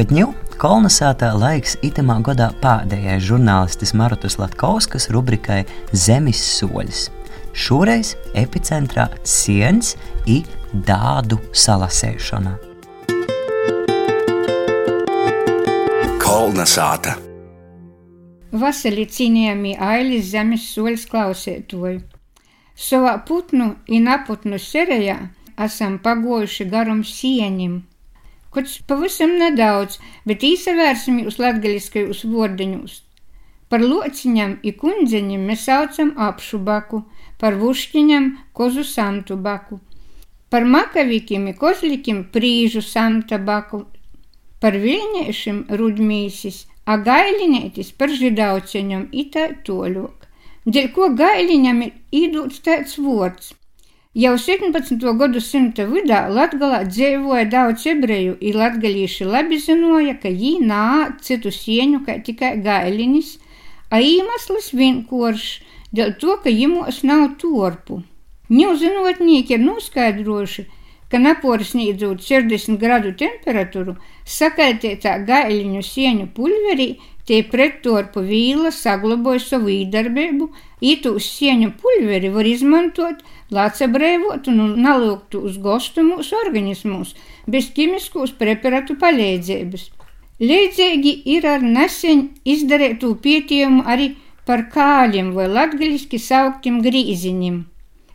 [0.00, 5.58] Bet ņū kolonizētā laiks itamā godā pēdējai žurnālistis Marutas Latkauskas rubrikai
[5.92, 7.02] Zemes soļas.
[7.52, 9.90] Šoreiz epicentrā ciens
[10.24, 10.38] i
[10.72, 12.54] dādu salasēšana.
[16.24, 17.18] Kolnasāta.
[18.56, 22.00] Vasarī cienījami ailis zemes soļas klausētoju.
[22.72, 25.20] Savā putnu un aputnu serejā
[25.60, 27.82] esam pagojuši garam sienim.
[28.50, 32.96] Kaut pavisam nedaudz, bet īsavērsim jūs latgaliskajos vordiņos.
[33.70, 37.04] Par lociņam i kundzeņiem mēs saucam apšu baku,
[37.38, 39.78] par vušķiņam kozu samtu baku,
[40.50, 43.84] par makavikiem i kozlikiem prīžu samta baku,
[44.60, 50.26] par viļņiešiem rudmīsis, a gailinētis par židauceņam itā toļok.
[50.66, 51.92] Dēļ ko gailiņam ir
[52.22, 53.54] īdūts tāds vārds.
[54.12, 54.98] Jau 17.
[55.14, 61.52] gadu simta vidā Latgalā dzīvoja daudz ebreju, i latgalīši labi zinoja, ka jī nā citu
[61.54, 63.36] sieņu kā tikai gailinis,
[63.86, 65.52] a īmaslis vienkāršs,
[65.94, 68.00] dēļ to, ka jimos nav torpu.
[68.50, 70.79] Ņūzinotnieki ir noskaidrojuši, ka
[71.18, 76.92] naporsnīdzot 60 gradu temperatūru, sakaitētā gaļiņu sieņu pulverī,
[77.26, 80.48] tie prettorpu vīla saglaboja savu īdarbību,
[80.92, 88.36] ītūs sieņu pulveri var izmantot, lai atsabrēvotu un nalūgtu uz gostu mūsu organismus, bez ķimiskos
[88.38, 89.90] preparatu palīdzības.
[90.40, 94.14] Līdzīgi ir ar nesen izdarītu pētījumu arī
[94.48, 97.58] par kāļiem vai latgaļiski sauktiem grīziņiem.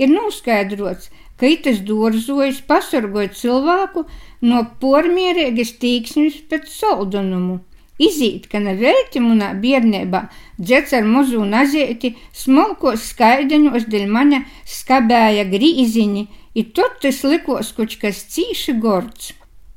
[0.00, 1.08] Ir noskaidrots,
[1.40, 4.04] ka itas dārzojas pasargoja cilvēku
[4.44, 7.60] no pormierīgas tīksmes pēc soldunumu.
[8.00, 10.20] Izīt, ka nevelti munā bērnībā
[10.60, 14.40] dzets ar muzu nazieti, smolkos skaideņos dēļ maņa
[14.74, 16.22] skabēja grīziņi,
[16.56, 19.34] i tot tas likos koč kas cīši gords.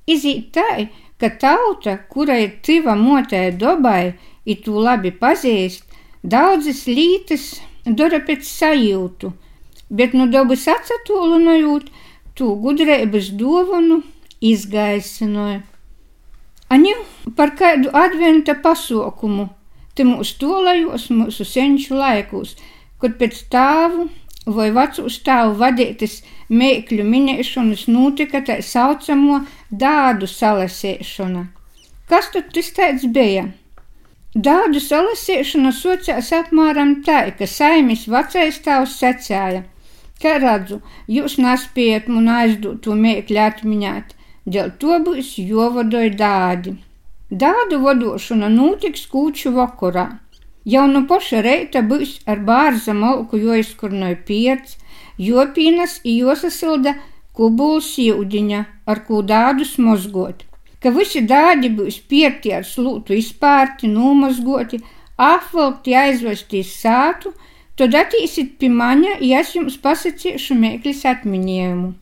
[0.07, 0.87] Izīt tā,
[1.19, 5.83] ka tauta, kura ir tiva motē dobai, i tu labi pazīst,
[6.23, 7.45] daudzas lītas
[7.83, 9.33] dara pēc sajūtu,
[9.93, 11.89] bet nu dabas atsatūlinojot,
[12.37, 14.01] tū gudrības dovanu
[14.41, 15.61] izgaisinoja.
[16.73, 16.93] Aņu
[17.37, 19.47] par kādu adventa pasaukumu,
[19.93, 22.55] te mūsu tolajos, mūsu senču laikos,
[23.01, 24.07] kad pēc tāvu
[24.49, 31.45] vai vecu stāvu vadītas mēkļu minēšanas notika tā saucamo dādu salasēšana.
[32.09, 33.45] Kas tad tas tāds bija?
[34.33, 39.61] Dādu salasēšana sociās apmēram tā, ka saimis vecais tēvs secēja–
[40.23, 40.79] Kā redzu,
[41.11, 44.13] jūs nespējat man aizdot to mēkļu atmiņāt,
[44.55, 46.77] dēļ to būs jovadoj dādi.
[47.43, 50.05] Dādu vadošana notiks kūču vakarā.
[50.73, 54.77] Jau no paša reita būs ar bārza malku joizkurnoja pierts,
[55.19, 56.95] jopīnas josasilda
[57.35, 60.45] kubuls jūdiņa, ar ko dādus mozgot.
[60.79, 64.79] Ka visi dādi būs pierti ar slūtu izpārti, nomazgoti,
[65.17, 67.33] apvalkti aizvestīs sātu,
[67.79, 71.93] Tad attīsit pie maņa, ja es jums pasakīšu mēklis atminējumu.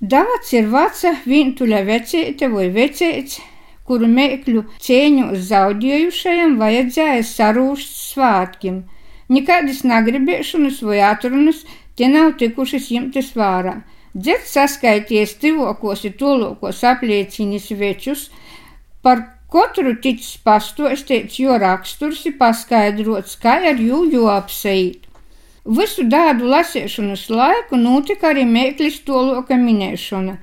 [0.00, 3.40] Dāts ir veca vientuļa vecēte vai vecēts,
[3.84, 8.84] kuru mēkļu cieņu zaudējušajam vajadzēja sarūšt svātkiem.
[9.34, 11.64] Nekādas nagribēšanas vai atrunas
[11.98, 13.80] te nav tikušas jumtas vārā.
[14.14, 18.28] Dzets saskaities tivokos ir tolokos apliecinis večus,
[19.02, 25.08] par Katru ticis pastāstīts, jo raksturs ir paskaidrots, kā ar jū joapseit.
[25.78, 30.36] Visu dādu lasīšanas laiku notika arī mēklis toloka minēšana.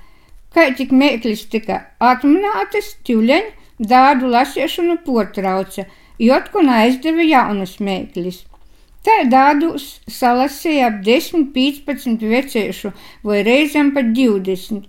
[0.53, 3.47] Kā tik mēklis tika atminētas, tīvleņ
[3.94, 5.85] dādu lasīšanu potrauca,
[6.19, 8.41] jo atkal aizdeva jaunas mēklis.
[9.07, 12.91] Tā dādus salasīja ap 10-15 veciešu
[13.24, 14.84] vai reizēm pat 20,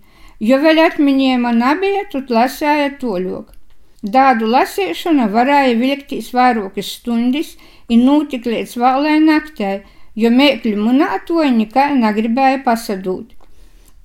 [0.50, 3.57] jo vēl atminējuma nebija, tad lasēja toļok.
[4.02, 7.56] Dādu lasīšana varēja vilktīs vairākas stundas
[7.90, 9.80] un notika līdz vēlai naktī,
[10.14, 13.34] jo mēkļu munātoji nekā negribēja pasadūt.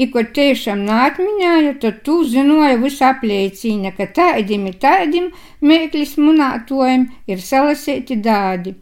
[0.02, 5.30] I, ko tiešām nātmiņāja, tad tu zināja visu apliecīna, ka tādim ir tādim
[5.62, 8.74] mēklis munātojiem ir salasīti dādi.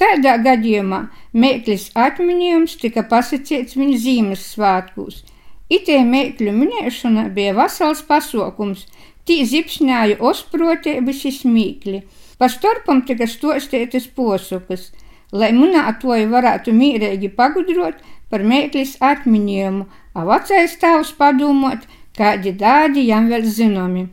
[0.00, 1.02] Tādā gadījumā
[1.36, 5.20] mēklis atminējums tika pasakīts viņa zīmes svētkos.
[5.68, 8.86] Itē mēkļu minēšana bija vesels pasākums,
[9.26, 12.02] Tī zipšņāja osprotēbas izmīkli.
[12.38, 14.90] Pa starpam tika stostētas posukas,
[15.32, 21.82] lai munātoji varētu mīrēgi pagudrot par mēklis atminējumu, a vecais tēvs padomot,
[22.16, 24.06] kādi dādi jam vēl zinomi.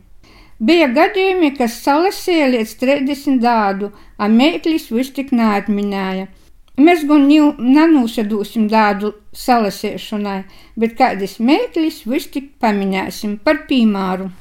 [0.58, 6.28] Bija gadījumi, kas salasīja līdz 30 dādu, a mēklis vis tik neatminēja.
[6.74, 10.40] Mēs gan jau nenūsadūsim dādu salasīšanai,
[10.74, 14.32] bet kādas mēklis vis tik paminēsim par pīmāru.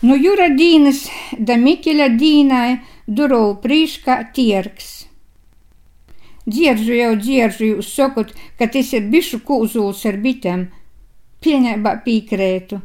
[0.00, 1.02] Nu jūra dīnas
[1.36, 4.86] da Mikeļa dīnai durovu prīškā tierks.
[6.48, 10.70] Dzieržu jau dzieržu jūs sakot, ka tas ir bišu kūzuls ar bitēm.
[11.44, 12.78] Pieņēmā pīkrētu.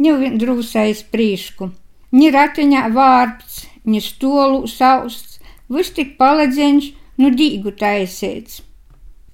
[0.00, 1.68] Ņuvien drūsais prīšku.
[2.16, 5.36] Ni ratiņā vārps, ni stolu sausts,
[5.68, 6.88] viss tik paledzeņš,
[7.20, 8.62] nu dīgu taisēts.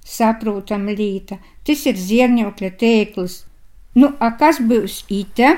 [0.03, 3.37] Saprotam līta, tas ir zierņokļa tēklis.
[3.95, 5.55] Nu, a kas būs ite?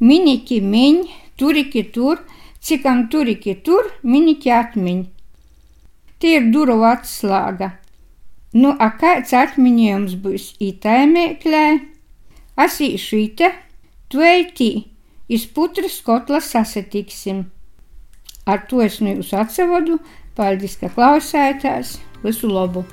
[0.00, 1.04] Miniki miņ,
[1.38, 2.22] turiki tur,
[2.60, 5.04] cikam turiki tur, miniki atmiņ.
[6.18, 7.74] Tie ir duru atslāga.
[8.54, 11.64] Nu, a kāds atmiņojums būs itaimēklē?
[12.54, 13.50] Asīšu ite,
[14.08, 14.70] tu eitī,
[15.26, 17.46] iz putras kotla sasatiksim.
[18.46, 19.98] Ar to es nu jūs atsavadu,
[20.38, 22.84] paldies, ka klausētās, visu labu!